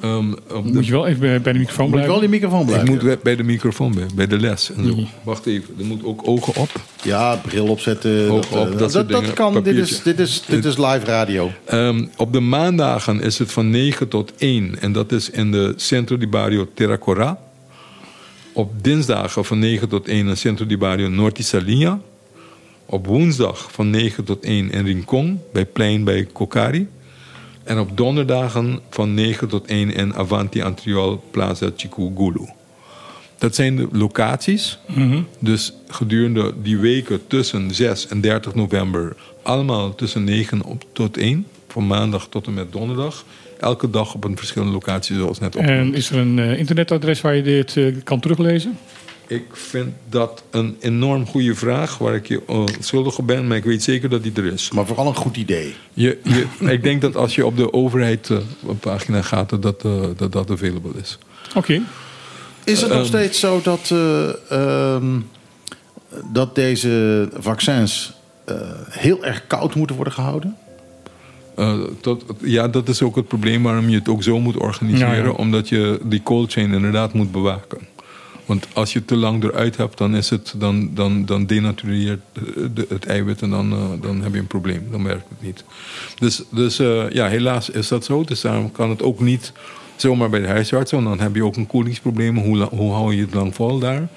[0.00, 2.10] Ehm, de- Moet je wel even bij bij de microfoon Moet je blijven.
[2.10, 2.88] wel die microfoon ik blijven?
[2.88, 4.70] moet bij- bij de microfoon bij, bij de les.
[4.72, 4.92] En zo.
[4.94, 5.04] Mhm.
[5.22, 6.68] Wacht even, er moet ook ogen op.
[7.02, 8.30] Ja, bril opzetten.
[8.30, 9.62] Oog op, eh, dat dat, kan.
[9.62, 11.50] Dit is, dit, is, dit is live radio.
[11.64, 15.72] Ehm, op de maandagen is het van 9 tot 1 en dat is in de
[15.76, 17.38] Centro di Barrio Terracora.
[18.52, 22.00] Op dinsdagen van 9 tot 1 in Centro di Barrio Norti Salinha.
[22.86, 26.88] Op woensdag van 9 tot 1 in Rincon, bij Plein bij Kokari.
[27.66, 32.48] En op donderdagen van 9 tot 1 in Avanti Antriol Plaza Chikugulu.
[33.38, 34.78] Dat zijn de locaties.
[35.38, 41.46] Dus gedurende die weken tussen 6 en 30 november, allemaal tussen 9 op, tot 1,
[41.68, 43.24] van maandag tot en met donderdag.
[43.60, 45.92] Elke dag op een verschillende locatie, zoals net opgenoemd.
[45.92, 48.78] En is er een eh, internetadres waar je dit eh, kan teruglezen?
[49.26, 53.56] Ik vind dat een enorm goede vraag waar ik je uh, schuldig op ben, maar
[53.56, 54.70] ik weet zeker dat die er is.
[54.70, 55.74] Maar vooral een goed idee.
[55.94, 58.38] Je, je, ik denk dat als je op de overheid eh,
[58.80, 61.18] pagina gaat, dat dat, eh, dat, dat available is.
[61.54, 61.82] Oké.
[62.64, 63.06] Is het nog Ehm.
[63.06, 65.20] steeds zo dat, eh, ehm,
[66.32, 68.12] dat deze vaccins
[68.44, 68.56] eh,
[68.88, 70.56] heel erg koud moeten worden gehouden?
[71.56, 75.16] Eh, tot, ja, dat is ook het probleem waarom je het ook zo moet organiseren.
[75.16, 75.30] Ja, ja.
[75.30, 77.78] Omdat je die cold chain inderdaad moet bewaken.
[78.46, 82.20] Want als je het te lang eruit hebt, dan, is het, dan, dan, dan denatureert
[82.32, 84.86] de- de- het eiwit en dan, eh, dan heb je een probleem.
[84.90, 85.64] Dan werkt het niet.
[86.18, 88.24] Dus, dus eh, ja, helaas is dat zo.
[88.24, 89.52] Dus daarom kan het ook niet
[89.96, 90.92] zomaar bij de huisarts.
[90.92, 92.36] Want dan heb je ook een koelingsprobleem.
[92.38, 94.08] Hoe, hoe hou je het lang vol daar?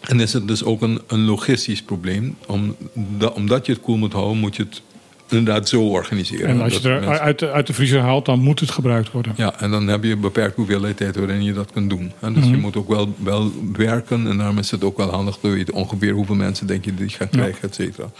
[0.00, 2.36] En is het dus ook een, een logistisch probleem.
[2.46, 4.82] Om, da- omdat je het koel moet houden, moet je het
[5.28, 6.46] inderdaad zo organiseren.
[6.48, 8.70] En als je het er mensen- uit de, uit de vriezer haalt, dan moet het
[8.70, 9.32] gebruikt worden.
[9.36, 12.12] ja, en dan heb je een beperkt hoeveelheid tijd waarin je dat kunt doen.
[12.20, 12.54] En dus Mhm.
[12.54, 14.26] je moet ook wel, wel werken.
[14.26, 17.08] En daarom is het ook wel handig te weten ongeveer hoeveel mensen denk je die
[17.08, 18.10] gaan krijgen, et cetera.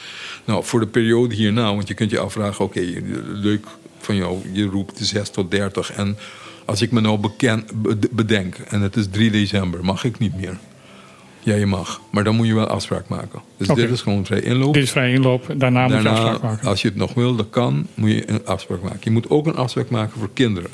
[0.45, 2.83] Nou, voor de periode hierna, want je kunt je afvragen, oké,
[3.33, 3.67] leuk
[3.99, 5.93] van jou, je roept 6 tot 30.
[5.93, 6.17] En
[6.65, 7.65] als ik me nou beken,
[8.11, 10.57] bedenk, en het is 3 december, mag ik niet meer.
[11.49, 12.01] Ja, je mag.
[12.11, 13.41] Maar dan moet je wel afspraak maken.
[13.57, 14.75] Dus dit is gewoon vrij inloop.
[14.75, 15.55] Dit is vrij inloop.
[15.57, 16.69] Daarna, moet je afspraak maken.
[16.69, 19.01] als je het nog wil, dat kan, moet je een afspraak maken.
[19.03, 20.71] Je moet ook een afspraak maken voor kinderen.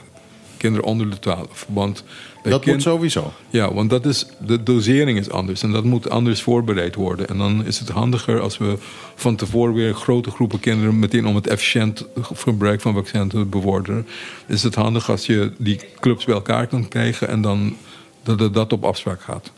[0.57, 1.67] Kinderen onder de 12.
[1.69, 2.05] Want
[2.43, 3.33] bij Dat kind- moet sowieso.
[3.51, 5.63] Ja, want dat is, de dosering is anders.
[5.63, 7.29] En dat moet anders voorbereid worden.
[7.29, 8.79] En dan is het handiger als we
[9.15, 10.99] van tevoren weer grote groepen kinderen...
[10.99, 14.07] meteen om het efficiënt gebruik van vaccins te bevorderen...
[14.47, 17.29] is het handig als je die clubs bij elkaar kan krijgen...
[17.29, 17.77] en dan
[18.23, 19.53] dat het dat op afspraak gaat.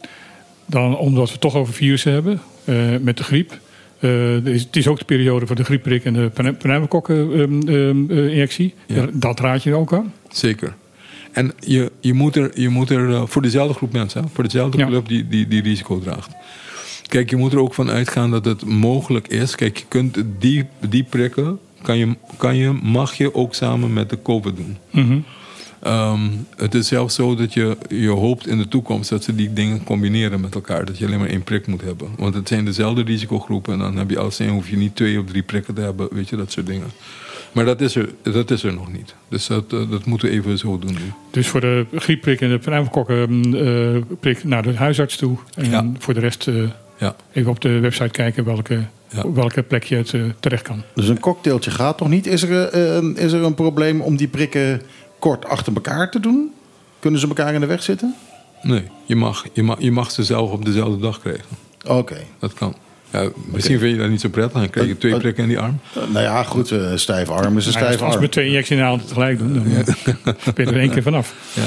[0.67, 3.59] Dan, omdat we het toch over virussen hebben, eh, met de griep.
[4.01, 8.75] Eh, is- het is ook de periode voor de griepprik en de pneumokokkeninjectie.
[8.87, 9.07] Ja.
[9.13, 10.13] Dat raad je ook aan.
[10.29, 10.75] Zeker.
[11.33, 14.45] En je, je moet er, je moet er eh, voor dezelfde groep mensen, hè, voor
[14.45, 14.87] dezelfde Ja.
[14.87, 16.31] club die, die, die risico draagt.
[17.07, 19.55] Kijk, je moet er ook van uitgaan dat het mogelijk is.
[19.55, 24.11] Kijk, je kunt die, die prikken, kan je, kan je, mag je ook samen met
[24.11, 24.77] de COVID doen.
[24.91, 25.19] Mhm.
[25.87, 26.21] Ehm,
[26.57, 29.85] het is zelfs zo dat je, je hoopt in de toekomst dat ze die dingen
[29.85, 30.85] combineren met elkaar.
[30.85, 32.09] Dat je alleen maar één prik moet hebben.
[32.19, 33.73] Want het zijn dezelfde risicogroepen.
[33.73, 36.09] En dan heb je alles in, hoef je niet twee of drie prikken te hebben.
[36.11, 36.87] Weet je, dat soort dingen.
[37.53, 39.15] Maar dat is er, dat is er nog niet.
[39.29, 40.93] Dus dat, eh, dat moeten we even zo doen.
[40.93, 41.13] nu.
[41.31, 45.37] Dus voor de griepprik en de pneumokokkenprik naar de huisarts toe.
[45.55, 45.91] En Ja.
[45.99, 46.55] voor de rest eh,
[46.99, 47.17] Ja.
[47.33, 48.81] even op de website kijken welke,
[49.13, 49.23] Ja.
[49.23, 50.83] op welke plek je het eh, terecht kan.
[50.95, 52.27] Dus een cocktailtje gaat nog niet.
[52.27, 54.83] Is er, eh, een- is er een probleem om die prikken
[55.19, 56.53] kort achter elkaar te doen?
[56.99, 58.15] Kunnen ze elkaar in de weg zitten?
[58.63, 61.45] Nee, je mag, je, mag, je mag ze zelf op dezelfde dag krijgen.
[61.87, 62.17] Oké.
[62.39, 62.75] Dat kan.
[63.11, 64.61] Ja, misschien vind je dat niet zo prettig.
[64.61, 65.79] Dan krijg je twee Eh, prikken in die arm.
[65.95, 66.71] Eh, nou ja, goed.
[66.71, 68.23] eh stijve arm is een ja, stijve als arm.
[68.23, 69.85] we twee injecties in de hand tegelijk doen, dan eh,
[70.55, 71.35] ben je er één keer vanaf.
[71.55, 71.67] Ja.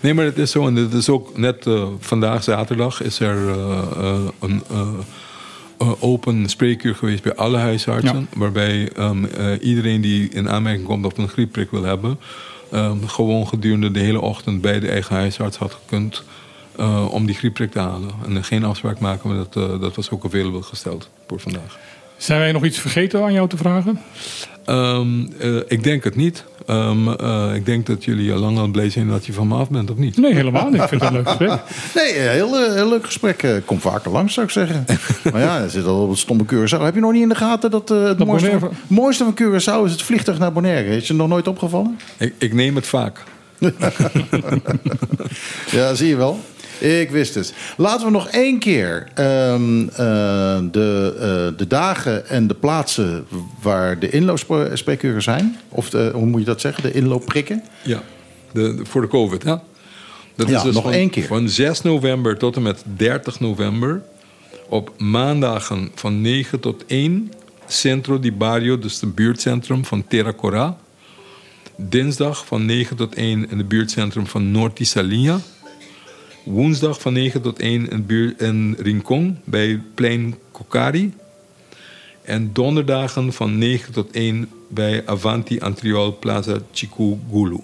[0.00, 0.66] Nee, maar het is zo.
[0.66, 4.88] En het is ook net eh, vandaag, zaterdag, is er eh, eh, een eh,
[5.78, 8.28] eh, open spreekuur geweest bij alle huisartsen.
[8.34, 12.18] Waarbij ehm, eh, iedereen die in aanmerking komt of een griepprik wil hebben,
[12.70, 16.22] ehm, gewoon gedurende de hele ochtend bij de eigen huisarts had gekund.
[16.76, 18.10] eh, om die griepprik te halen.
[18.26, 21.78] En geen afspraak maken, maar dat, eh, dat was ook available gesteld voor vandaag.
[22.16, 24.00] Zijn wij nog iets vergeten aan jou te vragen?
[24.64, 26.44] Ehm, eh, ik denk het niet.
[26.66, 29.54] Ehm, eh, ik denk dat jullie al lang al blij zijn dat je van me
[29.54, 30.16] af bent, of niet?
[30.16, 30.82] Nee, helemaal niet.
[30.82, 31.60] Ik vind het een leuk gesprek.
[31.94, 33.42] Nee, eh, heel, eh, heel leuk gesprek.
[33.42, 34.84] Eh, Kom vaker langs, zou ik zeggen.
[35.32, 36.80] maar ja, er zit al op het stomme Curaçao.
[36.82, 39.34] Heb je nog niet in de gaten dat eh, het Dat mooiste, van, mooiste van
[39.34, 40.96] Curaçao is het vliegtuig naar Bonaire?
[40.96, 41.98] Is je nog nooit opgevallen?
[42.16, 43.22] Ik, ik neem het vaak.
[45.70, 46.40] Ja, zie je wel.
[46.80, 47.52] Ik wist het.
[47.76, 49.96] Laten we nog één keer ehm, eh,
[50.70, 53.26] de, eh, de dagen en de plaatsen
[53.62, 55.56] waar de inloopspreekuren zijn.
[55.68, 56.82] Of de, hoe moet je dat zeggen?
[56.82, 57.62] De inloopprikken.
[57.82, 58.02] Ja,
[58.52, 59.54] de, de- voor de COVID, hè?
[60.36, 61.24] Dat Ja, is dus nog van, één keer.
[61.26, 64.02] Van 6 november tot en met 30 november.
[64.68, 67.32] Op maandagen van 9 tot 1.
[67.66, 70.76] Centro di Barrio, dus het buurtcentrum van Terra Cora.
[71.76, 75.40] Dinsdag van 9 tot 1 in het buurtcentrum van Norti Salinha.
[76.42, 81.14] Woensdag van 9 tot 1 in, buurt, in Rincon bij Plein Kokari.
[82.22, 87.60] En donderdagen van 9 tot 1 bij Avanti Antriol Plaza Chikugulu.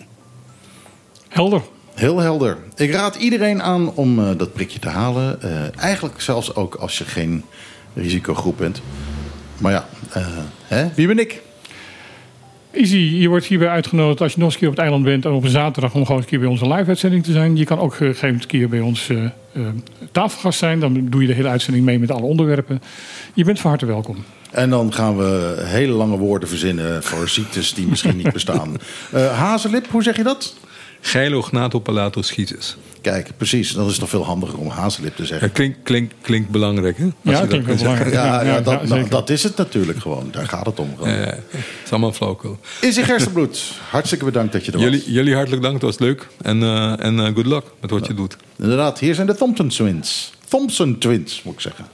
[1.28, 1.62] Helder.
[1.94, 2.58] Heel helder.
[2.74, 5.42] Ik raad iedereen aan om eh, dat prikje te halen.
[5.42, 7.44] Eh, eigenlijk zelfs ook als je geen
[7.94, 8.80] risicogroep bent.
[9.58, 10.26] Maar ja, eh,
[10.64, 10.88] hè?
[10.94, 11.42] wie ben ik?
[12.76, 15.24] Easy, je wordt hierbij uitgenodigd als je nog eens een keer op het eiland bent
[15.24, 17.56] en op een zaterdag om gewoon een keer bij onze live-uitzending te zijn.
[17.56, 19.30] Je kan ook eh, geen keer bij ons eh, eh,
[20.12, 20.80] tafelgast zijn.
[20.80, 22.82] Dan doe je de hele uitzending mee met alle onderwerpen.
[23.34, 24.24] Je bent van harte welkom.
[24.50, 28.76] En dan gaan we hele lange woorden verzinnen voor ziektes die misschien niet bestaan.
[29.42, 30.54] Hazelip, hoe zeg je dat?
[31.00, 32.76] Geilo Gnato Palato Schieters.
[33.00, 33.72] Kijk, precies.
[33.72, 35.52] Dat is toch veel handiger om hazelip te Ja, zeggen.
[35.52, 37.04] klinkt klink, klink belangrijk, hè?
[37.04, 38.12] Als Ja, je klinkt belangrijk.
[38.12, 40.28] Ja, ja, ja, dat, ja, nou, dat is het natuurlijk gewoon.
[40.30, 40.90] Daar gaat het om.
[40.96, 41.12] gewoon.
[41.12, 41.24] Ja, ja.
[41.26, 42.58] Het is allemaal flauwkul.
[42.80, 43.72] Is in Gerstenbloed.
[43.90, 44.86] Hartstikke bedankt dat je er was.
[44.86, 46.26] Jullie, jullie hartelijk dank, het was leuk.
[46.42, 48.36] En, eh, en eh, good luck met wat je doet.
[48.58, 50.32] Inderdaad, hier zijn de Thompson Twins.
[50.48, 51.84] Thompson Twins, moet ik zeggen.